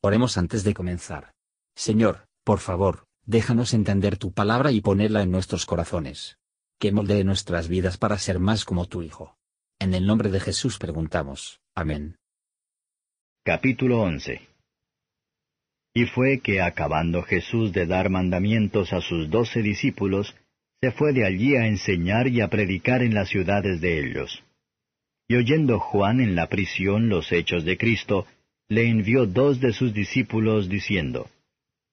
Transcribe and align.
Oremos 0.00 0.38
antes 0.38 0.62
de 0.62 0.74
comenzar. 0.74 1.32
Señor, 1.74 2.28
por 2.44 2.60
favor, 2.60 3.06
déjanos 3.26 3.74
entender 3.74 4.16
tu 4.16 4.32
palabra 4.32 4.70
y 4.70 4.80
ponerla 4.80 5.22
en 5.22 5.32
nuestros 5.32 5.66
corazones. 5.66 6.38
Que 6.78 6.92
moldee 6.92 7.24
nuestras 7.24 7.66
vidas 7.66 7.98
para 7.98 8.16
ser 8.18 8.38
más 8.38 8.64
como 8.64 8.86
tu 8.86 9.02
Hijo. 9.02 9.36
En 9.80 9.94
el 9.94 10.06
nombre 10.06 10.30
de 10.30 10.38
Jesús 10.38 10.78
preguntamos. 10.78 11.60
Amén. 11.74 12.16
Capítulo 13.44 14.00
11 14.02 14.40
Y 15.94 16.06
fue 16.06 16.40
que 16.40 16.62
acabando 16.62 17.22
Jesús 17.24 17.72
de 17.72 17.86
dar 17.86 18.08
mandamientos 18.08 18.92
a 18.92 19.00
sus 19.00 19.28
doce 19.30 19.62
discípulos, 19.62 20.36
se 20.80 20.92
fue 20.92 21.12
de 21.12 21.26
allí 21.26 21.56
a 21.56 21.66
enseñar 21.66 22.28
y 22.28 22.40
a 22.40 22.48
predicar 22.48 23.02
en 23.02 23.14
las 23.14 23.30
ciudades 23.30 23.80
de 23.80 23.98
ellos. 23.98 24.44
Y 25.26 25.34
oyendo 25.34 25.80
Juan 25.80 26.20
en 26.20 26.36
la 26.36 26.48
prisión 26.48 27.08
los 27.08 27.32
hechos 27.32 27.64
de 27.64 27.76
Cristo, 27.76 28.26
le 28.68 28.86
envió 28.86 29.26
dos 29.26 29.60
de 29.60 29.72
sus 29.72 29.94
discípulos 29.94 30.68
diciendo, 30.68 31.30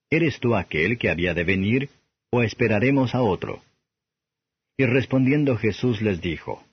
¿Eres 0.10 0.40
tú 0.40 0.56
aquel 0.56 0.98
que 0.98 1.10
había 1.10 1.34
de 1.34 1.46
venir, 1.46 1.90
o 2.30 2.44
esperaremos 2.44 3.16
a 3.16 3.22
otro? 3.22 3.64
Y 4.78 4.86
respondiendo 4.86 5.56
Jesús 5.56 6.02
les 6.02 6.22
dijo, 6.22 6.66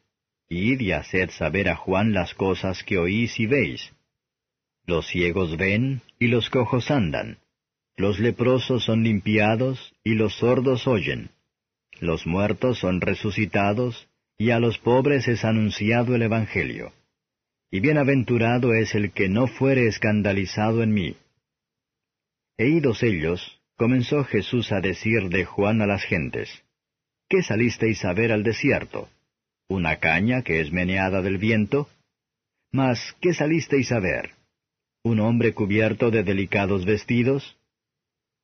Id 0.49 0.81
y 0.81 0.93
haced 0.93 1.31
saber 1.31 1.69
a 1.69 1.77
Juan 1.77 2.13
las 2.13 2.35
cosas 2.35 2.83
que 2.83 2.99
oís 2.99 3.39
y 3.39 3.47
veis. 3.47 3.93
Los 4.87 5.07
ciegos 5.07 5.57
ven, 5.57 6.03
y 6.19 6.27
los 6.27 6.51
cojos 6.51 6.91
andan. 6.91 7.39
Los 7.97 8.19
leprosos 8.19 8.85
son 8.85 9.05
limpiados, 9.05 9.95
y 10.03 10.15
los 10.15 10.35
sordos 10.35 10.89
oyen. 10.89 11.31
Los 12.01 12.27
muertos 12.27 12.81
son 12.81 13.01
resucitados, 13.01 14.09
y 14.37 14.51
a 14.51 14.59
los 14.59 14.79
pobres 14.79 15.29
es 15.29 15.45
anunciado 15.45 16.17
el 16.17 16.23
Evangelio 16.23 16.93
y 17.73 17.81
bienaventurado 17.81 18.75
es 18.75 18.95
el 18.95 19.13
que 19.13 19.31
no 19.31 19.47
fuere 19.47 19.87
escandalizado 19.87 20.83
en 20.83 20.93
mí. 20.93 21.17
E 22.59 22.69
idos 22.69 23.03
ellos, 23.03 23.61
comenzó 23.77 24.25
Jesús 24.25 24.71
a 24.73 24.81
decir 24.83 25.31
de 25.31 25.47
Juan 25.47 25.81
a 25.81 25.87
las 25.87 26.05
gentes, 26.05 26.63
¿Qué 27.31 27.43
salisteis 27.43 28.05
a 28.05 28.13
ver 28.13 28.31
al 28.31 28.43
desierto? 28.43 29.09
¿Una 29.67 29.97
caña 29.97 30.43
que 30.43 30.61
es 30.61 30.71
meneada 30.71 31.23
del 31.23 31.39
viento? 31.39 31.89
Mas, 32.71 33.17
¿qué 33.23 33.33
salisteis 33.33 33.91
a 33.91 34.01
ver? 34.01 34.33
¿Un 35.03 35.19
hombre 35.21 35.55
cubierto 35.55 36.11
de 36.11 36.25
delicados 36.25 36.85
vestidos? 36.85 37.57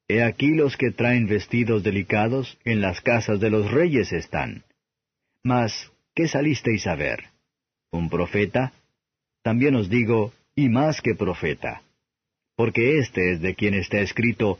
He 0.08 0.22
aquí 0.22 0.54
los 0.54 0.78
que 0.78 0.90
traen 0.90 1.26
vestidos 1.26 1.82
delicados 1.82 2.58
en 2.64 2.80
las 2.80 3.02
casas 3.02 3.40
de 3.40 3.50
los 3.50 3.70
reyes 3.70 4.10
están. 4.10 4.64
Mas, 5.44 5.92
¿qué 6.14 6.26
salisteis 6.26 6.86
a 6.86 6.94
ver? 6.94 7.24
¿Un 7.90 8.08
profeta? 8.08 8.72
También 9.42 9.74
os 9.76 9.88
digo, 9.88 10.32
y 10.54 10.68
más 10.68 11.00
que 11.00 11.14
profeta. 11.14 11.82
Porque 12.56 12.98
este 12.98 13.32
es 13.32 13.40
de 13.40 13.54
quien 13.54 13.74
está 13.74 14.00
escrito, 14.00 14.58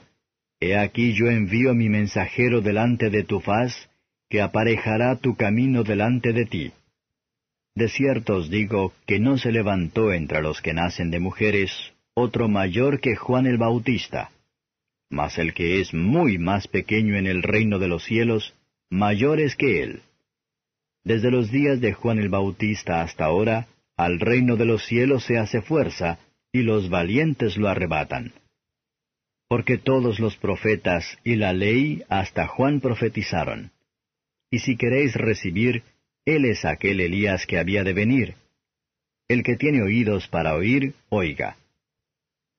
He 0.61 0.77
aquí 0.77 1.13
yo 1.13 1.29
envío 1.29 1.75
mi 1.75 1.89
mensajero 1.89 2.61
delante 2.61 3.11
de 3.11 3.23
tu 3.23 3.41
faz, 3.41 3.89
que 4.29 4.43
aparejará 4.43 5.17
tu 5.17 5.37
camino 5.37 5.85
delante 5.85 6.33
de 6.33 6.45
ti. 6.47 6.73
De 7.75 7.89
cierto 7.89 8.37
os 8.37 8.51
digo 8.51 8.93
que 9.07 9.21
no 9.21 9.39
se 9.39 9.53
levantó 9.53 10.13
entre 10.13 10.43
los 10.43 10.61
que 10.61 10.75
nacen 10.75 11.11
de 11.11 11.21
mujeres 11.21 11.71
otro 12.15 12.49
mayor 12.49 13.01
que 13.01 13.15
Juan 13.15 13.47
el 13.47 13.59
Bautista. 13.59 14.31
Mas 15.09 15.39
el 15.39 15.55
que 15.55 15.81
es 15.81 15.95
muy 15.95 16.39
más 16.39 16.67
pequeño 16.67 17.17
en 17.17 17.29
el 17.29 17.45
reino 17.45 17.79
de 17.79 17.87
los 17.87 18.05
cielos, 18.05 18.55
mayor 18.91 19.41
es 19.41 19.55
que 19.55 19.83
él. 19.83 20.03
Desde 21.05 21.31
los 21.31 21.53
días 21.53 21.81
de 21.81 21.93
Juan 21.93 22.19
el 22.19 22.29
Bautista 22.29 23.03
hasta 23.03 23.27
ahora, 23.27 23.69
al 23.99 24.21
reino 24.21 24.57
de 24.57 24.65
los 24.65 24.87
cielos 24.87 25.25
se 25.25 25.39
hace 25.39 25.61
fuerza, 25.61 26.21
y 26.53 26.63
los 26.63 26.89
valientes 26.89 27.57
lo 27.57 27.69
arrebatan. 27.69 28.33
Porque 29.49 29.77
todos 29.77 30.21
los 30.21 30.37
profetas 30.37 31.19
y 31.25 31.35
la 31.35 31.53
ley 31.53 32.05
hasta 32.09 32.47
Juan 32.47 32.81
profetizaron. 32.81 33.73
Y 34.51 34.61
si 34.61 34.77
queréis 34.77 35.15
recibir, 35.15 35.83
él 36.25 36.45
es 36.45 36.65
aquel 36.65 37.01
Elías 37.01 37.45
que 37.45 37.59
había 37.59 37.83
de 37.83 37.93
venir. 37.93 38.37
El 39.27 39.43
que 39.43 39.57
tiene 39.57 39.83
oídos 39.83 40.29
para 40.29 40.55
oír, 40.55 40.95
oiga. 41.09 41.57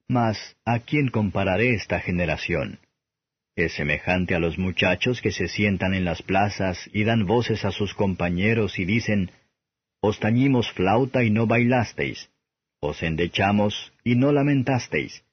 Mas, 0.07 0.57
¿a 0.65 0.79
quién 0.79 1.07
compararé 1.07 1.73
esta 1.73 1.99
generación? 1.99 2.79
Es 3.55 3.73
semejante 3.73 4.35
a 4.35 4.39
los 4.39 4.57
muchachos 4.57 5.21
que 5.21 5.31
se 5.31 5.47
sientan 5.47 5.93
en 5.93 6.03
las 6.03 6.21
plazas 6.21 6.89
y 6.93 7.05
dan 7.05 7.25
voces 7.25 7.63
a 7.63 7.71
sus 7.71 7.93
compañeros 7.93 8.77
y 8.77 8.85
dicen, 8.85 9.31
os 10.01 10.19
tañimos 10.19 10.71
flauta 10.71 11.23
y 11.23 11.29
no 11.29 11.47
bailasteis, 11.47 12.29
os 12.79 13.03
endechamos 13.03 13.91
y 14.03 14.15
no 14.15 14.31
lamentasteis. 14.31 15.23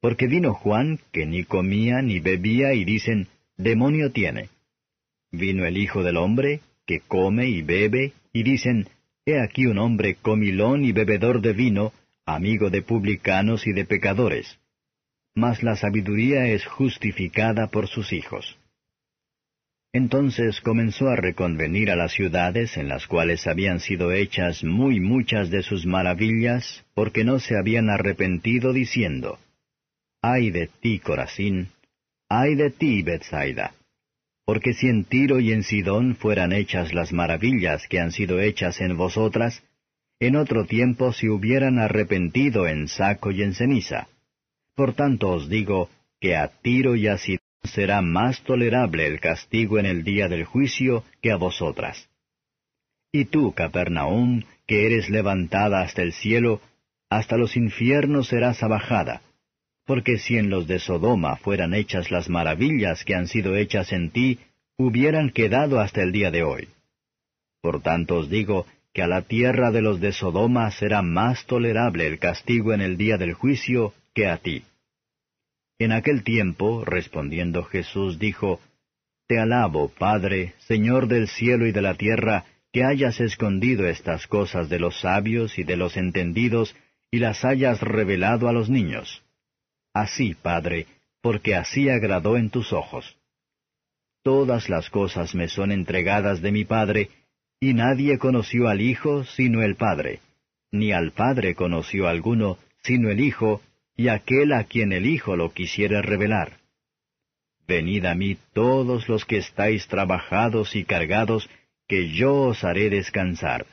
Porque 0.00 0.26
vino 0.26 0.54
Juan, 0.54 1.00
que 1.12 1.26
ni 1.26 1.44
comía 1.44 2.02
ni 2.02 2.20
bebía, 2.20 2.72
y 2.74 2.84
dicen, 2.84 3.28
demonio 3.56 4.12
tiene. 4.12 4.48
Vino 5.30 5.66
el 5.66 5.76
Hijo 5.76 6.02
del 6.02 6.16
Hombre, 6.16 6.60
que 6.86 7.00
come 7.00 7.48
y 7.48 7.62
bebe, 7.62 8.12
y 8.32 8.44
dicen, 8.44 8.88
he 9.26 9.40
aquí 9.40 9.66
un 9.66 9.78
hombre 9.78 10.14
comilón 10.14 10.84
y 10.84 10.92
bebedor 10.92 11.42
de 11.42 11.52
vino, 11.52 11.92
amigo 12.24 12.70
de 12.70 12.82
publicanos 12.82 13.66
y 13.66 13.72
de 13.72 13.84
pecadores. 13.84 14.58
Mas 15.34 15.62
la 15.62 15.76
sabiduría 15.76 16.46
es 16.46 16.64
justificada 16.64 17.66
por 17.66 17.88
sus 17.88 18.12
hijos. 18.12 18.56
Entonces 19.98 20.60
comenzó 20.60 21.08
a 21.08 21.16
reconvenir 21.16 21.90
a 21.90 21.96
las 21.96 22.12
ciudades 22.12 22.76
en 22.76 22.86
las 22.86 23.08
cuales 23.08 23.48
habían 23.48 23.80
sido 23.80 24.12
hechas 24.12 24.62
muy 24.62 25.00
muchas 25.00 25.50
de 25.50 25.64
sus 25.64 25.86
maravillas, 25.86 26.84
porque 26.94 27.24
no 27.24 27.40
se 27.40 27.58
habían 27.58 27.90
arrepentido 27.90 28.72
diciendo, 28.72 29.40
Ay 30.22 30.52
de 30.52 30.68
ti, 30.68 31.00
Corazín, 31.00 31.70
ay 32.28 32.54
de 32.54 32.70
ti, 32.70 33.02
Bethsaida, 33.02 33.74
porque 34.44 34.72
si 34.72 34.86
en 34.86 35.02
Tiro 35.02 35.40
y 35.40 35.50
en 35.50 35.64
Sidón 35.64 36.14
fueran 36.14 36.52
hechas 36.52 36.94
las 36.94 37.12
maravillas 37.12 37.88
que 37.88 37.98
han 37.98 38.12
sido 38.12 38.38
hechas 38.38 38.80
en 38.80 38.96
vosotras, 38.96 39.64
en 40.20 40.36
otro 40.36 40.64
tiempo 40.64 41.12
se 41.12 41.28
hubieran 41.28 41.80
arrepentido 41.80 42.68
en 42.68 42.86
saco 42.86 43.32
y 43.32 43.42
en 43.42 43.52
ceniza. 43.52 44.06
Por 44.76 44.92
tanto 44.92 45.30
os 45.30 45.48
digo 45.48 45.90
que 46.20 46.36
a 46.36 46.46
Tiro 46.62 46.94
y 46.94 47.08
a 47.08 47.18
Sidón 47.18 47.47
será 47.62 48.02
más 48.02 48.42
tolerable 48.42 49.06
el 49.06 49.20
castigo 49.20 49.78
en 49.78 49.86
el 49.86 50.04
día 50.04 50.28
del 50.28 50.44
juicio 50.44 51.04
que 51.22 51.32
a 51.32 51.36
vosotras. 51.36 52.08
Y 53.12 53.26
tú, 53.26 53.52
Capernaum, 53.52 54.42
que 54.66 54.86
eres 54.86 55.08
levantada 55.08 55.80
hasta 55.80 56.02
el 56.02 56.12
cielo, 56.12 56.60
hasta 57.10 57.36
los 57.36 57.56
infiernos 57.56 58.28
serás 58.28 58.62
abajada, 58.62 59.22
porque 59.86 60.18
si 60.18 60.36
en 60.36 60.50
los 60.50 60.66
de 60.66 60.78
Sodoma 60.78 61.36
fueran 61.36 61.72
hechas 61.72 62.10
las 62.10 62.28
maravillas 62.28 63.04
que 63.04 63.14
han 63.14 63.26
sido 63.26 63.56
hechas 63.56 63.92
en 63.92 64.10
ti, 64.10 64.38
hubieran 64.76 65.30
quedado 65.30 65.80
hasta 65.80 66.02
el 66.02 66.12
día 66.12 66.30
de 66.30 66.42
hoy. 66.42 66.68
Por 67.62 67.80
tanto 67.80 68.16
os 68.16 68.28
digo 68.28 68.66
que 68.92 69.02
a 69.02 69.06
la 69.06 69.22
tierra 69.22 69.70
de 69.70 69.82
los 69.82 70.00
de 70.00 70.12
Sodoma 70.12 70.70
será 70.70 71.02
más 71.02 71.46
tolerable 71.46 72.06
el 72.06 72.18
castigo 72.18 72.72
en 72.74 72.80
el 72.80 72.96
día 72.96 73.16
del 73.16 73.32
juicio 73.32 73.94
que 74.14 74.28
a 74.28 74.36
ti. 74.36 74.64
En 75.78 75.92
aquel 75.92 76.24
tiempo, 76.24 76.84
respondiendo 76.84 77.62
Jesús, 77.64 78.18
dijo, 78.18 78.60
Te 79.28 79.38
alabo, 79.38 79.92
Padre, 79.96 80.54
Señor 80.58 81.06
del 81.06 81.28
cielo 81.28 81.66
y 81.66 81.72
de 81.72 81.82
la 81.82 81.94
tierra, 81.94 82.46
que 82.72 82.84
hayas 82.84 83.20
escondido 83.20 83.86
estas 83.86 84.26
cosas 84.26 84.68
de 84.68 84.80
los 84.80 85.00
sabios 85.00 85.58
y 85.58 85.62
de 85.62 85.76
los 85.76 85.96
entendidos, 85.96 86.74
y 87.10 87.18
las 87.18 87.44
hayas 87.44 87.80
revelado 87.80 88.48
a 88.48 88.52
los 88.52 88.68
niños. 88.68 89.22
Así, 89.94 90.34
Padre, 90.34 90.86
porque 91.22 91.54
así 91.54 91.88
agradó 91.88 92.36
en 92.36 92.50
tus 92.50 92.72
ojos. 92.72 93.16
Todas 94.22 94.68
las 94.68 94.90
cosas 94.90 95.34
me 95.34 95.48
son 95.48 95.72
entregadas 95.72 96.42
de 96.42 96.52
mi 96.52 96.64
Padre, 96.64 97.08
y 97.60 97.72
nadie 97.74 98.18
conoció 98.18 98.68
al 98.68 98.80
Hijo 98.80 99.24
sino 99.24 99.62
el 99.62 99.76
Padre, 99.76 100.20
ni 100.70 100.92
al 100.92 101.12
Padre 101.12 101.54
conoció 101.54 102.08
alguno 102.08 102.58
sino 102.82 103.10
el 103.10 103.20
Hijo, 103.20 103.62
y 103.98 104.08
aquel 104.08 104.52
a 104.52 104.62
quien 104.62 104.92
el 104.92 105.06
Hijo 105.06 105.34
lo 105.34 105.52
quisiere 105.52 106.00
revelar. 106.00 106.60
Venid 107.66 108.04
a 108.04 108.14
mí 108.14 108.38
todos 108.52 109.08
los 109.08 109.24
que 109.24 109.38
estáis 109.38 109.88
trabajados 109.88 110.76
y 110.76 110.84
cargados, 110.84 111.50
que 111.88 112.12
yo 112.12 112.42
os 112.42 112.62
haré 112.62 112.90
descansar. 112.90 113.66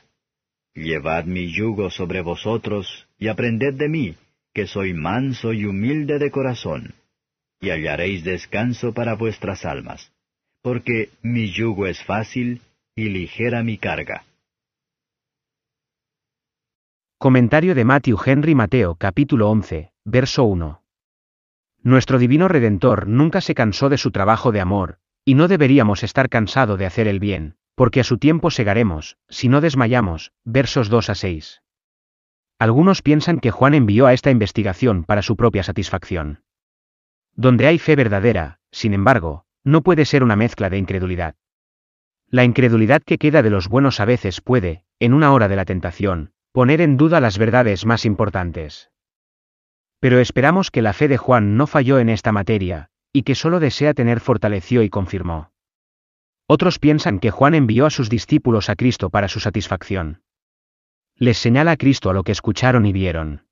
Llevad 0.74 1.26
mi 1.26 1.52
yugo 1.52 1.90
sobre 1.90 2.22
vosotros, 2.22 3.06
y 3.18 3.28
aprended 3.28 3.74
de 3.74 3.88
mí, 3.88 4.14
que 4.52 4.66
soy 4.66 4.94
manso 4.94 5.52
y 5.52 5.64
humilde 5.64 6.18
de 6.18 6.32
corazón, 6.32 6.94
y 7.60 7.70
hallaréis 7.70 8.24
descanso 8.24 8.92
para 8.92 9.14
vuestras 9.14 9.64
almas, 9.64 10.12
porque 10.60 11.10
mi 11.22 11.52
yugo 11.52 11.86
es 11.86 12.02
fácil 12.02 12.62
y 12.96 13.10
ligera 13.10 13.62
mi 13.62 13.78
carga. 13.78 14.24
Comentario 17.16 17.76
de 17.76 17.84
Matthew 17.84 18.18
Henry 18.26 18.54
Mateo 18.56 18.96
capítulo 18.96 19.48
11, 19.50 19.92
verso 20.06 20.44
1. 20.44 20.82
Nuestro 21.82 22.20
divino 22.20 22.46
Redentor 22.46 23.08
nunca 23.08 23.40
se 23.40 23.56
cansó 23.56 23.88
de 23.88 23.98
su 23.98 24.12
trabajo 24.12 24.52
de 24.52 24.60
amor, 24.60 25.00
y 25.24 25.34
no 25.34 25.48
deberíamos 25.48 26.04
estar 26.04 26.28
cansado 26.28 26.76
de 26.76 26.86
hacer 26.86 27.08
el 27.08 27.18
bien, 27.18 27.56
porque 27.74 27.98
a 27.98 28.04
su 28.04 28.16
tiempo 28.16 28.52
segaremos, 28.52 29.18
si 29.28 29.48
no 29.48 29.60
desmayamos, 29.60 30.32
versos 30.44 30.90
2 30.90 31.10
a 31.10 31.14
6. 31.16 31.62
Algunos 32.60 33.02
piensan 33.02 33.40
que 33.40 33.50
Juan 33.50 33.74
envió 33.74 34.06
a 34.06 34.12
esta 34.12 34.30
investigación 34.30 35.02
para 35.02 35.22
su 35.22 35.36
propia 35.36 35.64
satisfacción. 35.64 36.44
Donde 37.34 37.66
hay 37.66 37.80
fe 37.80 37.96
verdadera, 37.96 38.60
sin 38.70 38.94
embargo, 38.94 39.44
no 39.64 39.82
puede 39.82 40.04
ser 40.04 40.22
una 40.22 40.36
mezcla 40.36 40.70
de 40.70 40.78
incredulidad. 40.78 41.34
La 42.30 42.44
incredulidad 42.44 43.02
que 43.02 43.18
queda 43.18 43.42
de 43.42 43.50
los 43.50 43.66
buenos 43.66 43.98
a 43.98 44.04
veces 44.04 44.40
puede, 44.40 44.84
en 45.00 45.14
una 45.14 45.32
hora 45.32 45.48
de 45.48 45.56
la 45.56 45.64
tentación, 45.64 46.30
poner 46.52 46.80
en 46.80 46.96
duda 46.96 47.20
las 47.20 47.38
verdades 47.38 47.84
más 47.84 48.04
importantes. 48.04 48.90
Pero 50.06 50.20
esperamos 50.20 50.70
que 50.70 50.82
la 50.82 50.92
fe 50.92 51.08
de 51.08 51.16
Juan 51.16 51.56
no 51.56 51.66
falló 51.66 51.98
en 51.98 52.08
esta 52.08 52.30
materia, 52.30 52.90
y 53.12 53.24
que 53.24 53.34
solo 53.34 53.58
desea 53.58 53.92
tener 53.92 54.20
fortaleció 54.20 54.84
y 54.84 54.88
confirmó. 54.88 55.50
Otros 56.46 56.78
piensan 56.78 57.18
que 57.18 57.32
Juan 57.32 57.56
envió 57.56 57.86
a 57.86 57.90
sus 57.90 58.08
discípulos 58.08 58.70
a 58.70 58.76
Cristo 58.76 59.10
para 59.10 59.26
su 59.26 59.40
satisfacción 59.40 60.22
les 61.18 61.38
señala 61.38 61.72
a 61.72 61.76
Cristo 61.76 62.10
a 62.10 62.12
lo 62.12 62.22
que 62.22 62.32
escucharon 62.32 62.84
y 62.84 62.92
vieron. 62.92 63.46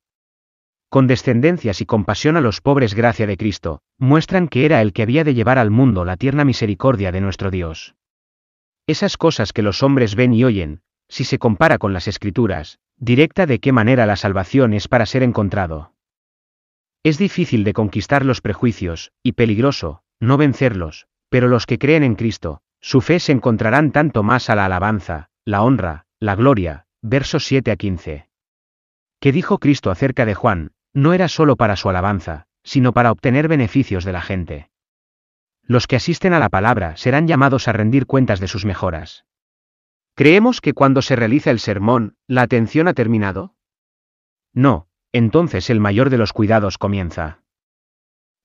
Condescendencias 0.91 1.81
y 1.81 1.87
compasión 1.87 2.37
a 2.37 2.41
los 2.41 2.61
pobres 2.61 2.95
gracia 2.95 3.27
de 3.27 3.37
Cristo, 3.37 3.81
muestran 3.99 4.49
que 4.49 4.67
era 4.67 4.83
el 4.83 4.93
que 4.93 5.03
había 5.03 5.25
de 5.25 5.35
llevar 5.35 5.59
al 5.59 5.71
mundo 5.71 6.05
la 6.05 6.17
tierna 6.17 6.45
misericordia 6.45 7.11
de 7.11 7.21
nuestro 7.21 7.51
Dios. 7.51 7.97
Esas 8.87 9.17
cosas 9.17 9.53
que 9.53 9.63
los 9.63 9.83
hombres 9.83 10.15
ven 10.15 10.35
y 10.35 10.45
oyen, 10.45 10.83
si 11.09 11.25
se 11.25 11.39
compara 11.39 11.79
con 11.79 11.93
las 11.93 12.07
escrituras, 12.07 12.79
directa 12.97 13.47
de 13.47 13.59
qué 13.59 13.73
manera 13.73 14.07
la 14.07 14.17
salvación 14.17 14.75
es 14.75 14.87
para 14.87 15.07
ser 15.07 15.23
encontrado. 15.23 15.94
Es 17.05 17.19
difícil 17.19 17.65
de 17.65 17.75
conquistar 17.75 18.25
los 18.25 18.41
prejuicios, 18.41 19.13
y 19.23 19.33
peligroso, 19.33 20.03
no 20.21 20.39
vencerlos, 20.39 21.07
pero 21.29 21.49
los 21.49 21.67
que 21.67 21.79
creen 21.79 22.03
en 22.03 22.15
Cristo, 22.15 22.63
su 22.81 23.03
fe 23.03 23.21
se 23.21 23.33
encontrarán 23.33 23.93
tanto 23.93 24.23
más 24.23 24.49
a 24.49 24.55
la 24.55 24.65
alabanza, 24.65 25.29
la 25.45 25.63
honra, 25.63 26.07
la 26.19 26.35
gloria, 26.35 26.87
versos 27.03 27.45
7 27.45 27.71
a 27.71 27.77
15. 27.77 28.31
¿Qué 29.21 29.33
dijo 29.33 29.59
Cristo 29.59 29.91
acerca 29.91 30.25
de 30.25 30.35
Juan? 30.35 30.73
No 30.95 31.13
era 31.13 31.29
solo 31.29 31.57
para 31.57 31.77
su 31.77 31.91
alabanza, 31.91 32.47
sino 32.63 32.95
para 32.95 33.13
obtener 33.13 33.49
beneficios 33.49 34.05
de 34.05 34.13
la 34.13 34.23
gente. 34.23 34.71
Los 35.63 35.87
que 35.87 35.97
asisten 35.97 36.33
a 36.33 36.39
la 36.39 36.49
palabra 36.49 36.97
serán 36.97 37.27
llamados 37.27 37.69
a 37.69 37.73
rendir 37.73 38.07
cuentas 38.07 38.41
de 38.41 38.49
sus 38.49 38.65
mejoras. 38.65 39.27
¿Creemos 40.15 40.63
que 40.63 40.73
cuando 40.73 41.03
se 41.03 41.17
realiza 41.17 41.51
el 41.51 41.59
sermón, 41.59 42.17
la 42.27 42.43
atención 42.43 42.89
ha 42.89 42.95
terminado? 42.95 43.55
No, 44.55 44.89
entonces 45.15 45.71
el 45.71 45.79
mayor 45.79 46.11
de 46.11 46.19
los 46.19 46.33
cuidados 46.33 46.77
comienza. 46.77 47.39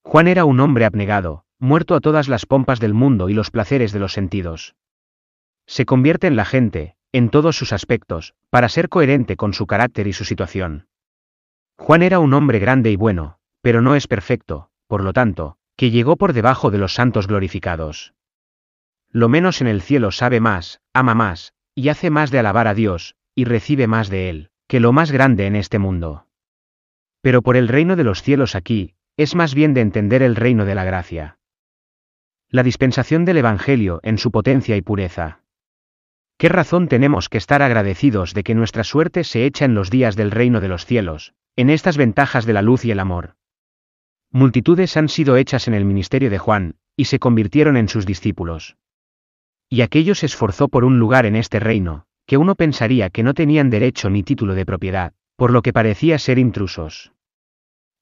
Juan 0.04 0.28
era 0.28 0.44
un 0.44 0.60
hombre 0.60 0.84
abnegado, 0.84 1.44
muerto 1.58 1.96
a 1.96 2.00
todas 2.00 2.28
las 2.28 2.46
pompas 2.46 2.78
del 2.78 2.94
mundo 2.94 3.28
y 3.28 3.34
los 3.34 3.50
placeres 3.50 3.90
de 3.90 3.98
los 3.98 4.12
sentidos. 4.12 4.76
Se 5.66 5.84
convierte 5.84 6.28
en 6.28 6.36
la 6.36 6.44
gente, 6.44 6.94
en 7.10 7.28
todos 7.28 7.56
sus 7.56 7.72
aspectos, 7.72 8.34
para 8.50 8.68
ser 8.68 8.88
coherente 8.88 9.36
con 9.36 9.52
su 9.52 9.66
carácter 9.66 10.06
y 10.06 10.12
su 10.12 10.24
situación. 10.24 10.86
Juan 11.76 12.02
era 12.02 12.20
un 12.20 12.32
hombre 12.34 12.60
grande 12.60 12.92
y 12.92 12.96
bueno, 12.96 13.38
pero 13.62 13.82
no 13.82 13.96
es 13.96 14.06
perfecto, 14.06 14.70
por 14.86 15.02
lo 15.02 15.12
tanto, 15.12 15.56
que 15.74 15.90
llegó 15.90 16.16
por 16.16 16.32
debajo 16.32 16.70
de 16.70 16.78
los 16.78 16.94
santos 16.94 17.26
glorificados. 17.26 18.14
Lo 19.10 19.28
menos 19.28 19.60
en 19.60 19.66
el 19.66 19.82
cielo 19.82 20.12
sabe 20.12 20.38
más, 20.38 20.80
ama 20.92 21.16
más, 21.16 21.52
y 21.74 21.88
hace 21.88 22.10
más 22.10 22.30
de 22.30 22.38
alabar 22.38 22.68
a 22.68 22.74
Dios, 22.74 23.16
y 23.34 23.44
recibe 23.44 23.88
más 23.88 24.08
de 24.08 24.30
Él, 24.30 24.50
que 24.68 24.78
lo 24.78 24.92
más 24.92 25.10
grande 25.10 25.48
en 25.48 25.56
este 25.56 25.80
mundo. 25.80 26.26
Pero 27.20 27.42
por 27.42 27.56
el 27.56 27.68
reino 27.68 27.96
de 27.96 28.04
los 28.04 28.22
cielos 28.22 28.54
aquí, 28.54 28.94
es 29.16 29.34
más 29.34 29.54
bien 29.54 29.74
de 29.74 29.82
entender 29.82 30.22
el 30.22 30.36
reino 30.36 30.64
de 30.64 30.74
la 30.74 30.84
gracia. 30.84 31.38
La 32.48 32.62
dispensación 32.62 33.24
del 33.24 33.38
Evangelio 33.38 34.00
en 34.02 34.18
su 34.18 34.30
potencia 34.30 34.76
y 34.76 34.82
pureza. 34.82 35.42
¿Qué 36.38 36.48
razón 36.48 36.88
tenemos 36.88 37.28
que 37.28 37.36
estar 37.36 37.60
agradecidos 37.60 38.32
de 38.32 38.42
que 38.42 38.54
nuestra 38.54 38.82
suerte 38.82 39.24
se 39.24 39.44
echa 39.44 39.66
en 39.66 39.74
los 39.74 39.90
días 39.90 40.16
del 40.16 40.30
reino 40.30 40.60
de 40.60 40.68
los 40.68 40.86
cielos, 40.86 41.34
en 41.54 41.68
estas 41.68 41.98
ventajas 41.98 42.46
de 42.46 42.54
la 42.54 42.62
luz 42.62 42.84
y 42.86 42.90
el 42.90 42.98
amor? 42.98 43.36
Multitudes 44.32 44.96
han 44.96 45.10
sido 45.10 45.36
hechas 45.36 45.68
en 45.68 45.74
el 45.74 45.84
ministerio 45.84 46.30
de 46.30 46.38
Juan, 46.38 46.76
y 46.96 47.04
se 47.04 47.18
convirtieron 47.18 47.76
en 47.76 47.88
sus 47.88 48.06
discípulos. 48.06 48.76
Y 49.68 49.82
aquello 49.82 50.14
se 50.14 50.26
esforzó 50.26 50.68
por 50.68 50.84
un 50.84 50.98
lugar 50.98 51.26
en 51.26 51.36
este 51.36 51.60
reino, 51.60 52.06
que 52.26 52.38
uno 52.38 52.54
pensaría 52.54 53.10
que 53.10 53.22
no 53.22 53.34
tenían 53.34 53.68
derecho 53.70 54.08
ni 54.08 54.22
título 54.22 54.54
de 54.54 54.64
propiedad, 54.64 55.12
por 55.40 55.52
lo 55.54 55.62
que 55.62 55.72
parecía 55.72 56.18
ser 56.18 56.38
intrusos. 56.38 57.12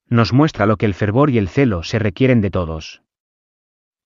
Nos 0.08 0.32
muestra 0.32 0.66
lo 0.66 0.76
que 0.76 0.86
el 0.86 0.94
fervor 0.94 1.30
y 1.30 1.38
el 1.38 1.48
celo 1.48 1.84
se 1.84 2.00
requieren 2.00 2.40
de 2.40 2.50
todos. 2.50 3.02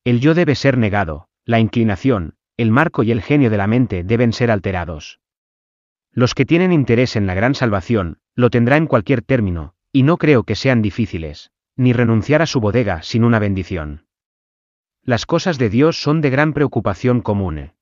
El 0.04 0.20
yo 0.20 0.34
debe 0.34 0.54
ser 0.54 0.76
negado, 0.76 1.28
la 1.46 1.58
inclinación, 1.58 2.34
el 2.58 2.70
marco 2.70 3.02
y 3.02 3.10
el 3.10 3.22
genio 3.22 3.48
de 3.48 3.56
la 3.56 3.66
mente 3.66 4.04
deben 4.04 4.34
ser 4.34 4.50
alterados. 4.50 5.18
Los 6.10 6.34
que 6.34 6.44
tienen 6.44 6.74
interés 6.74 7.16
en 7.16 7.26
la 7.26 7.32
gran 7.32 7.54
salvación, 7.54 8.18
lo 8.34 8.50
tendrá 8.50 8.76
en 8.76 8.86
cualquier 8.86 9.22
término, 9.22 9.76
y 9.92 10.02
no 10.02 10.18
creo 10.18 10.42
que 10.44 10.54
sean 10.54 10.82
difíciles, 10.82 11.52
ni 11.74 11.94
renunciar 11.94 12.42
a 12.42 12.46
su 12.46 12.60
bodega 12.60 13.00
sin 13.00 13.24
una 13.24 13.38
bendición. 13.38 14.04
Las 15.04 15.24
cosas 15.24 15.56
de 15.56 15.70
Dios 15.70 16.02
son 16.02 16.20
de 16.20 16.28
gran 16.28 16.52
preocupación 16.52 17.22
común. 17.22 17.72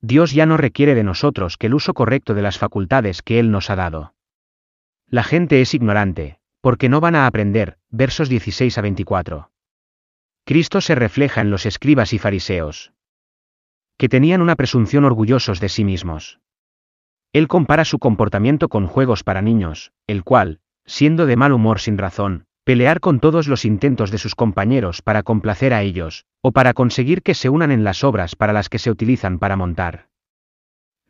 Dios 0.00 0.30
ya 0.30 0.46
no 0.46 0.56
requiere 0.56 0.94
de 0.94 1.02
nosotros 1.02 1.56
que 1.56 1.66
el 1.66 1.74
uso 1.74 1.94
correcto 1.94 2.32
de 2.34 2.42
las 2.42 2.58
facultades 2.58 3.22
que 3.22 3.40
Él 3.40 3.50
nos 3.50 3.68
ha 3.68 3.74
dado. 3.74 4.14
La 5.12 5.24
gente 5.24 5.60
es 5.60 5.74
ignorante, 5.74 6.38
porque 6.62 6.88
no 6.88 6.98
van 6.98 7.14
a 7.16 7.26
aprender, 7.26 7.76
versos 7.90 8.30
16 8.30 8.78
a 8.78 8.80
24. 8.80 9.50
Cristo 10.46 10.80
se 10.80 10.94
refleja 10.94 11.42
en 11.42 11.50
los 11.50 11.66
escribas 11.66 12.14
y 12.14 12.18
fariseos 12.18 12.94
que 13.98 14.08
tenían 14.08 14.40
una 14.40 14.56
presunción 14.56 15.04
orgullosos 15.04 15.60
de 15.60 15.68
sí 15.68 15.84
mismos. 15.84 16.40
Él 17.34 17.46
compara 17.46 17.84
su 17.84 17.98
comportamiento 17.98 18.70
con 18.70 18.86
juegos 18.86 19.22
para 19.22 19.42
niños, 19.42 19.92
el 20.06 20.24
cual, 20.24 20.60
siendo 20.86 21.26
de 21.26 21.36
mal 21.36 21.52
humor 21.52 21.78
sin 21.78 21.98
razón, 21.98 22.46
pelear 22.64 22.98
con 23.00 23.20
todos 23.20 23.48
los 23.48 23.66
intentos 23.66 24.10
de 24.10 24.16
sus 24.16 24.34
compañeros 24.34 25.02
para 25.02 25.22
complacer 25.22 25.74
a 25.74 25.82
ellos, 25.82 26.24
o 26.40 26.52
para 26.52 26.72
conseguir 26.72 27.20
que 27.20 27.34
se 27.34 27.50
unan 27.50 27.70
en 27.70 27.84
las 27.84 28.02
obras 28.02 28.34
para 28.34 28.54
las 28.54 28.70
que 28.70 28.78
se 28.78 28.90
utilizan 28.90 29.38
para 29.38 29.56
montar. 29.56 30.08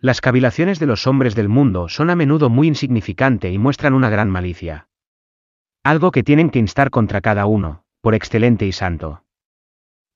Las 0.02 0.20
cavilaciones 0.20 0.80
de 0.80 0.86
los 0.86 1.06
hombres 1.06 1.36
del 1.36 1.48
mundo 1.48 1.88
son 1.88 2.10
a 2.10 2.16
menudo 2.16 2.50
muy 2.50 2.66
insignificante 2.66 3.52
y 3.52 3.58
muestran 3.58 3.94
una 3.94 4.10
gran 4.10 4.28
malicia. 4.28 4.88
Algo 5.84 6.10
que 6.10 6.24
tienen 6.24 6.50
que 6.50 6.58
instar 6.58 6.90
contra 6.90 7.20
cada 7.20 7.46
uno, 7.46 7.84
por 8.00 8.16
excelente 8.16 8.66
y 8.66 8.72
santo. 8.72 9.24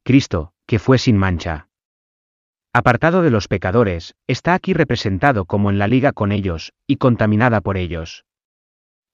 Cristo, 0.02 0.52
que 0.66 0.80
fue 0.80 0.98
sin 0.98 1.16
mancha, 1.16 1.68
apartado 2.72 3.22
de 3.22 3.30
los 3.30 3.46
pecadores, 3.46 4.16
está 4.26 4.54
aquí 4.54 4.74
representado 4.74 5.44
como 5.44 5.70
en 5.70 5.78
la 5.78 5.86
liga 5.86 6.10
con 6.10 6.32
ellos, 6.32 6.72
y 6.88 6.96
contaminada 6.96 7.60
por 7.60 7.76
ellos. 7.76 8.24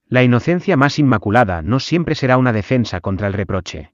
La 0.07 0.23
inocencia 0.23 0.79
más 0.79 0.99
inmaculada 0.99 1.61
no 1.61 1.81
siempre 1.81 2.15
será 2.15 2.39
una 2.39 2.55
defensa 2.55 3.03
contra 3.03 3.27
el 3.27 3.35
reproche. 3.35 3.92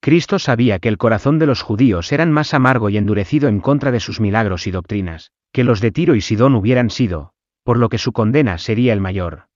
Cristo 0.00 0.38
sabía 0.38 0.78
que 0.78 0.88
el 0.88 0.98
corazón 0.98 1.38
de 1.38 1.46
los 1.46 1.62
judíos 1.62 2.12
eran 2.12 2.30
más 2.30 2.54
amargo 2.54 2.88
y 2.88 2.96
endurecido 2.96 3.48
en 3.48 3.60
contra 3.60 3.90
de 3.90 4.00
sus 4.00 4.20
milagros 4.20 4.66
y 4.66 4.70
doctrinas, 4.70 5.32
que 5.52 5.64
los 5.64 5.80
de 5.80 5.90
Tiro 5.90 6.14
y 6.14 6.20
Sidón 6.20 6.54
hubieran 6.54 6.90
sido, 6.90 7.32
por 7.64 7.78
lo 7.78 7.88
que 7.88 7.98
su 7.98 8.12
condena 8.12 8.58
sería 8.58 8.92
el 8.92 9.00
mayor. 9.00 9.48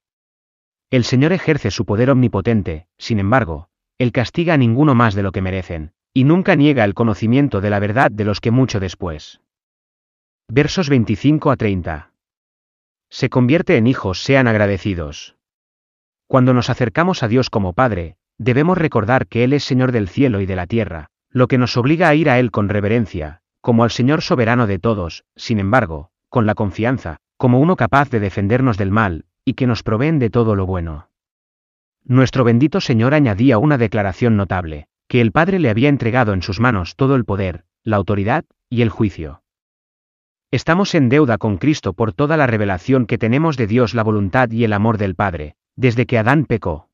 El 0.90 1.04
Señor 1.04 1.32
ejerce 1.32 1.70
su 1.70 1.87
poder 1.87 2.11
omnipotente, 2.11 2.87
sin 2.99 3.18
embargo, 3.18 3.68
Él 3.99 4.12
castiga 4.12 4.54
a 4.54 4.58
ninguno 4.58 4.94
más 4.94 5.14
de 5.14 5.22
lo 5.22 5.32
que 5.32 5.40
merecen, 5.40 5.92
y 6.12 6.25
nunca 6.25 6.56
niega 6.56 6.84
el 6.84 6.94
conocimiento 6.94 7.61
de 7.61 7.70
la 7.70 7.78
verdad 7.78 8.11
de 8.11 8.25
los 8.25 8.40
que 8.40 8.50
mucho 8.50 8.80
después. 8.80 9.40
Versos 10.49 10.88
25 10.90 11.50
a 11.50 11.56
30. 11.56 12.12
Se 13.08 13.30
convierte 13.30 13.76
en 13.76 13.87
hijos 13.87 14.22
sean 14.22 14.49
agradecidos. 14.49 15.37
Cuando 16.26 16.52
nos 16.52 16.68
acercamos 16.68 17.22
a 17.22 17.28
Dios 17.28 17.49
como 17.49 17.72
Padre, 17.72 18.16
debemos 18.39 18.79
recordar 18.79 19.27
que 19.27 19.45
Él 19.45 19.53
es 19.53 19.65
Señor 19.65 19.93
del 19.93 20.09
cielo 20.09 20.41
y 20.41 20.47
de 20.47 20.57
la 20.57 20.67
tierra, 20.67 21.09
lo 21.31 21.49
que 21.49 21.59
nos 21.59 21.77
obliga 21.77 22.09
a 22.09 22.15
ir 22.15 22.29
a 22.29 22.39
Él 22.39 22.51
con 22.51 22.69
reverencia, 22.69 23.41
como 23.61 23.85
al 23.85 23.91
Señor 23.91 24.23
soberano 24.23 24.67
de 24.67 24.79
todos, 24.79 25.25
sin 25.37 25.59
embargo, 25.59 26.11
con 26.29 26.47
la 26.47 26.55
confianza, 26.55 27.19
como 27.37 27.61
uno 27.61 27.77
capaz 27.77 28.11
de 28.11 28.21
defendernos 28.21 28.77
del 28.77 28.91
mal, 28.91 29.25
y 29.45 29.55
que 29.55 29.67
nos 29.67 29.83
proveen 29.83 30.19
de 30.19 30.31
todo 30.31 30.55
lo 30.55 30.67
bueno. 30.67 31.09
Nuestro 32.05 32.45
bendito 32.45 32.81
Señor 32.81 33.15
añadía 33.15 33.59
una 33.59 33.79
declaración 33.79 34.37
notable 34.37 34.89
que 35.12 35.21
el 35.21 35.31
Padre 35.31 35.59
le 35.59 35.69
había 35.69 35.91
entregado 35.91 36.33
en 36.33 36.41
sus 36.41 36.59
manos 36.59 36.97
todo 36.97 37.17
el 37.17 37.27
poder, 37.27 37.65
la 37.85 37.97
autoridad, 37.97 38.47
y 38.71 38.81
el 38.81 38.89
juicio. 38.89 39.43
Estamos 40.51 40.95
en 40.95 41.11
deuda 41.11 41.37
con 41.37 41.59
Cristo 41.59 41.93
por 41.93 42.15
toda 42.15 42.39
la 42.39 42.47
revelación 42.47 43.05
que 43.05 43.19
tenemos 43.19 43.59
de 43.59 43.67
Dios, 43.67 43.93
la 43.93 44.03
voluntad 44.03 44.51
y 44.51 44.65
el 44.65 44.73
amor 44.73 44.97
del 44.97 45.15
Padre, 45.15 45.57
desde 45.77 46.07
que 46.07 46.17
Adán 46.19 46.47
pecó. 46.47 46.89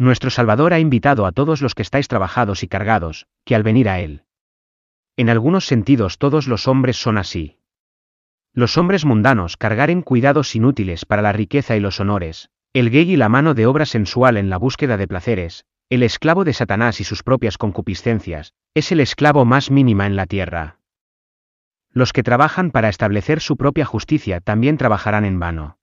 Nuestro 0.00 0.30
Salvador 0.30 0.72
ha 0.72 0.78
invitado 0.78 1.26
a 1.26 1.32
todos 1.32 1.60
los 1.60 1.74
que 1.74 1.82
estáis 1.82 2.08
trabajados 2.08 2.62
y 2.62 2.68
cargados, 2.68 3.26
que 3.44 3.54
al 3.54 3.62
venir 3.62 3.86
a 3.86 4.00
Él. 4.00 4.22
En 5.18 5.28
algunos 5.28 5.66
sentidos 5.66 6.16
todos 6.16 6.48
los 6.48 6.68
hombres 6.68 6.96
son 6.96 7.18
así. 7.18 7.58
Los 8.54 8.78
hombres 8.78 9.04
mundanos 9.04 9.58
cargaren 9.58 10.00
cuidados 10.00 10.56
inútiles 10.56 11.04
para 11.04 11.20
la 11.20 11.32
riqueza 11.32 11.76
y 11.76 11.80
los 11.80 12.00
honores, 12.00 12.48
el 12.72 12.88
gay 12.88 13.12
y 13.12 13.16
la 13.18 13.28
mano 13.28 13.52
de 13.52 13.66
obra 13.66 13.84
sensual 13.84 14.38
en 14.38 14.48
la 14.48 14.56
búsqueda 14.56 14.96
de 14.96 15.06
placeres, 15.06 15.66
el 15.90 16.02
esclavo 16.02 16.44
de 16.44 16.54
Satanás 16.54 17.02
y 17.02 17.04
sus 17.04 17.22
propias 17.22 17.58
concupiscencias, 17.58 18.54
es 18.72 18.92
el 18.92 19.00
esclavo 19.00 19.44
más 19.44 19.70
mínima 19.70 20.06
en 20.06 20.16
la 20.16 20.24
tierra. 20.24 20.78
Los 21.90 22.14
que 22.14 22.22
trabajan 22.22 22.70
para 22.70 22.88
establecer 22.88 23.40
su 23.40 23.58
propia 23.58 23.84
justicia 23.84 24.40
también 24.40 24.78
trabajarán 24.78 25.26
en 25.26 25.38
vano. 25.38 25.79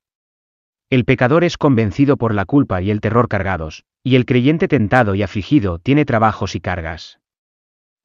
El 0.90 1.04
pecador 1.04 1.44
es 1.44 1.58
convencido 1.58 2.16
por 2.16 2.34
la 2.34 2.46
culpa 2.46 2.82
y 2.82 2.92
el 2.92 3.02
terror 3.02 3.28
cargados, 3.28 3.84
y 4.04 4.16
el 4.16 4.26
creyente 4.26 4.70
tentado 4.70 5.16
y 5.16 5.24
afligido 5.24 5.80
tiene 5.80 6.06
trabajos 6.06 6.56
y 6.56 6.62
cargas. 6.62 7.20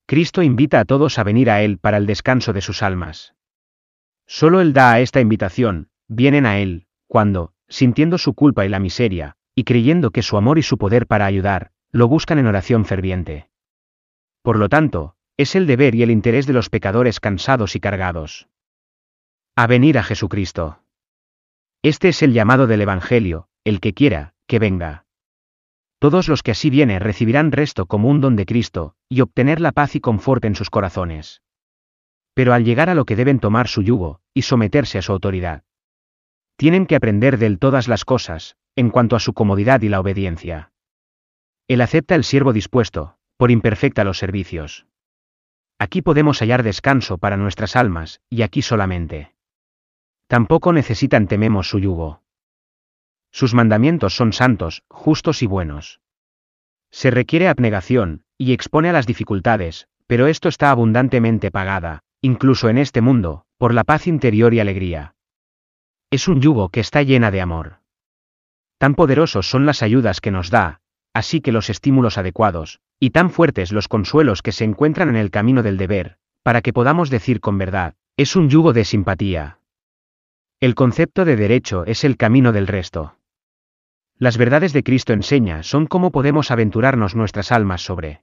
Cristo 0.06 0.42
invita 0.42 0.80
a 0.80 0.84
todos 0.84 1.20
a 1.20 1.22
venir 1.22 1.48
a 1.48 1.62
Él 1.62 1.78
para 1.78 1.96
el 1.96 2.06
descanso 2.06 2.52
de 2.52 2.60
sus 2.60 2.82
almas. 2.82 3.34
Solo 4.26 4.60
Él 4.60 4.72
da 4.72 4.92
a 4.92 5.00
esta 5.00 5.20
invitación, 5.20 5.90
vienen 6.08 6.44
a 6.44 6.58
Él, 6.58 6.86
cuando, 7.06 7.52
sintiendo 7.68 8.18
su 8.18 8.34
culpa 8.34 8.66
y 8.66 8.68
la 8.68 8.80
miseria, 8.80 9.36
y 9.54 9.62
creyendo 9.62 10.10
que 10.10 10.22
su 10.22 10.36
amor 10.36 10.58
y 10.58 10.62
su 10.62 10.76
poder 10.76 11.06
para 11.06 11.26
ayudar, 11.26 11.70
lo 11.92 12.08
buscan 12.08 12.40
en 12.40 12.46
oración 12.46 12.84
ferviente. 12.84 13.48
Por 14.42 14.58
lo 14.58 14.68
tanto, 14.68 15.14
es 15.36 15.54
el 15.54 15.68
deber 15.68 15.94
y 15.94 16.02
el 16.02 16.10
interés 16.10 16.48
de 16.48 16.52
los 16.52 16.68
pecadores 16.68 17.20
cansados 17.20 17.76
y 17.76 17.80
cargados. 17.80 18.48
A 19.54 19.68
venir 19.68 19.98
a 19.98 20.02
Jesucristo. 20.02 20.81
Este 21.84 22.10
es 22.10 22.22
el 22.22 22.32
llamado 22.32 22.68
del 22.68 22.80
Evangelio, 22.80 23.48
el 23.64 23.80
que 23.80 23.92
quiera, 23.92 24.34
que 24.46 24.60
venga. 24.60 25.04
Todos 25.98 26.28
los 26.28 26.44
que 26.44 26.52
así 26.52 26.70
vienen 26.70 27.00
recibirán 27.00 27.50
resto 27.50 27.86
como 27.86 28.08
un 28.08 28.20
don 28.20 28.36
de 28.36 28.46
Cristo, 28.46 28.94
y 29.08 29.20
obtener 29.20 29.60
la 29.60 29.72
paz 29.72 29.96
y 29.96 30.00
confort 30.00 30.44
en 30.44 30.54
sus 30.54 30.70
corazones. 30.70 31.42
Pero 32.34 32.54
al 32.54 32.64
llegar 32.64 32.88
a 32.88 32.94
lo 32.94 33.04
que 33.04 33.16
deben 33.16 33.40
tomar 33.40 33.66
su 33.66 33.82
yugo, 33.82 34.20
y 34.32 34.42
someterse 34.42 34.98
a 34.98 35.02
su 35.02 35.10
autoridad, 35.10 35.64
tienen 36.56 36.86
que 36.86 36.94
aprender 36.94 37.36
de 37.36 37.46
él 37.46 37.58
todas 37.58 37.88
las 37.88 38.04
cosas, 38.04 38.56
en 38.76 38.90
cuanto 38.90 39.16
a 39.16 39.20
su 39.20 39.32
comodidad 39.32 39.82
y 39.82 39.88
la 39.88 39.98
obediencia. 39.98 40.70
Él 41.66 41.80
acepta 41.80 42.14
el 42.14 42.22
siervo 42.22 42.52
dispuesto, 42.52 43.16
por 43.36 43.50
imperfecta 43.50 44.04
los 44.04 44.18
servicios. 44.18 44.86
Aquí 45.80 46.00
podemos 46.00 46.38
hallar 46.38 46.62
descanso 46.62 47.18
para 47.18 47.36
nuestras 47.36 47.74
almas, 47.74 48.20
y 48.30 48.42
aquí 48.42 48.62
solamente. 48.62 49.31
Tampoco 50.32 50.72
necesitan 50.72 51.26
tememos 51.26 51.68
su 51.68 51.78
yugo. 51.78 52.22
Sus 53.30 53.52
mandamientos 53.52 54.16
son 54.16 54.32
santos, 54.32 54.82
justos 54.88 55.42
y 55.42 55.46
buenos. 55.46 56.00
Se 56.90 57.10
requiere 57.10 57.48
abnegación, 57.48 58.22
y 58.38 58.54
expone 58.54 58.88
a 58.88 58.94
las 58.94 59.06
dificultades, 59.06 59.88
pero 60.06 60.28
esto 60.28 60.48
está 60.48 60.70
abundantemente 60.70 61.50
pagada, 61.50 62.00
incluso 62.22 62.70
en 62.70 62.78
este 62.78 63.02
mundo, 63.02 63.44
por 63.58 63.74
la 63.74 63.84
paz 63.84 64.06
interior 64.06 64.54
y 64.54 64.60
alegría. 64.60 65.16
Es 66.10 66.28
un 66.28 66.40
yugo 66.40 66.70
que 66.70 66.80
está 66.80 67.02
llena 67.02 67.30
de 67.30 67.42
amor. 67.42 67.80
Tan 68.78 68.94
poderosos 68.94 69.50
son 69.50 69.66
las 69.66 69.82
ayudas 69.82 70.22
que 70.22 70.30
nos 70.30 70.48
da, 70.48 70.80
así 71.12 71.42
que 71.42 71.52
los 71.52 71.68
estímulos 71.68 72.16
adecuados, 72.16 72.80
y 72.98 73.10
tan 73.10 73.28
fuertes 73.28 73.70
los 73.70 73.86
consuelos 73.86 74.40
que 74.40 74.52
se 74.52 74.64
encuentran 74.64 75.10
en 75.10 75.16
el 75.16 75.30
camino 75.30 75.62
del 75.62 75.76
deber, 75.76 76.16
para 76.42 76.62
que 76.62 76.72
podamos 76.72 77.10
decir 77.10 77.40
con 77.40 77.58
verdad, 77.58 77.96
es 78.16 78.34
un 78.34 78.48
yugo 78.48 78.72
de 78.72 78.86
simpatía, 78.86 79.58
el 80.62 80.76
concepto 80.76 81.24
de 81.24 81.34
derecho 81.34 81.84
es 81.86 82.04
el 82.04 82.16
camino 82.16 82.52
del 82.52 82.68
resto. 82.68 83.16
Las 84.16 84.38
verdades 84.38 84.72
de 84.72 84.84
Cristo 84.84 85.12
enseña 85.12 85.64
son 85.64 85.88
cómo 85.88 86.12
podemos 86.12 86.52
aventurarnos 86.52 87.16
nuestras 87.16 87.50
almas 87.50 87.84
sobre. 87.84 88.22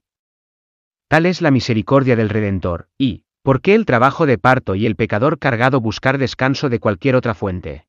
Tal 1.10 1.26
es 1.26 1.42
la 1.42 1.52
misericordia 1.52 2.16
del 2.16 2.30
Redentor, 2.30 2.88
y, 2.98 3.24
¿por 3.44 3.60
qué 3.60 3.76
el 3.76 3.86
trabajo 3.86 4.26
de 4.26 4.38
parto 4.38 4.76
y 4.76 4.86
el 4.86 4.96
pecador 4.96 5.38
cargado 5.38 5.82
buscar 5.82 6.18
descanso 6.18 6.70
de 6.70 6.80
cualquier 6.80 7.18
otra 7.18 7.34
fuente? 7.34 7.88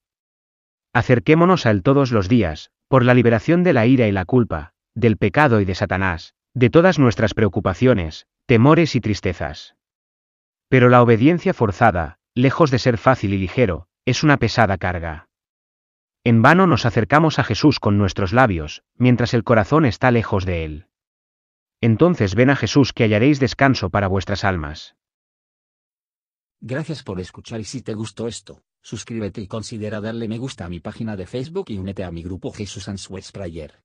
Acerquémonos 0.92 1.64
a 1.64 1.70
él 1.70 1.84
todos 1.84 2.10
los 2.10 2.28
días, 2.28 2.72
por 2.88 3.04
la 3.04 3.14
liberación 3.14 3.62
de 3.62 3.72
la 3.72 3.86
ira 3.86 4.08
y 4.08 4.12
la 4.12 4.24
culpa, 4.24 4.72
del 4.96 5.16
pecado 5.16 5.60
y 5.60 5.64
de 5.64 5.76
Satanás, 5.76 6.34
de 6.54 6.70
todas 6.70 6.98
nuestras 6.98 7.34
preocupaciones, 7.34 8.26
temores 8.46 8.96
y 8.96 9.00
tristezas. 9.00 9.76
Pero 10.68 10.88
la 10.88 11.02
obediencia 11.02 11.54
forzada, 11.54 12.18
lejos 12.34 12.72
de 12.72 12.80
ser 12.80 12.98
fácil 12.98 13.32
y 13.32 13.38
ligero, 13.38 13.86
es 14.10 14.22
una 14.22 14.36
pesada 14.36 14.76
carga. 14.76 15.28
En 16.22 16.42
vano 16.42 16.66
nos 16.66 16.84
acercamos 16.84 17.38
a 17.38 17.44
Jesús 17.44 17.80
con 17.80 17.96
nuestros 17.96 18.32
labios, 18.32 18.82
mientras 18.96 19.32
el 19.32 19.44
corazón 19.44 19.86
está 19.86 20.10
lejos 20.10 20.44
de 20.44 20.64
él. 20.64 20.86
Entonces 21.80 22.34
ven 22.34 22.50
a 22.50 22.56
Jesús 22.56 22.92
que 22.92 23.04
hallaréis 23.04 23.40
descanso 23.40 23.88
para 23.88 24.08
vuestras 24.08 24.44
almas. 24.44 24.96
Gracias 26.60 27.02
por 27.02 27.20
escuchar 27.20 27.60
y 27.60 27.64
si 27.64 27.80
te 27.80 27.94
gustó 27.94 28.28
esto, 28.28 28.62
suscríbete 28.82 29.40
y 29.40 29.46
considera 29.46 30.02
darle 30.02 30.28
me 30.28 30.36
gusta 30.36 30.66
a 30.66 30.68
mi 30.68 30.80
página 30.80 31.16
de 31.16 31.26
Facebook 31.26 31.66
y 31.68 31.78
únete 31.78 32.04
a 32.04 32.10
mi 32.10 32.22
grupo 32.22 32.52
Jesús 32.52 32.86
Answers 32.86 33.32
Prayer. 33.32 33.82